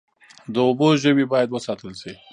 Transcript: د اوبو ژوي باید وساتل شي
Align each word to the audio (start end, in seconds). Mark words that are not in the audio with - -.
د 0.53 0.55
اوبو 0.67 0.87
ژوي 1.03 1.25
باید 1.33 1.49
وساتل 1.51 1.91
شي 2.01 2.13